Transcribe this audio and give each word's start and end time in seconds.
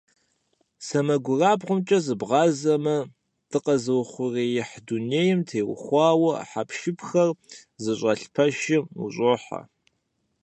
СэмэгурабгъумкӀэ 0.85 1.97
бгъазэмэ, 2.19 2.97
дыкъэзыухъуреихь 3.49 4.75
дунейм 4.85 5.39
теухуа 5.47 6.07
хьэпшыпхэр 6.49 7.29
зыщӏэлъ 7.83 8.25
пэшым 8.33 8.85
ущӀохьэ. 9.03 9.61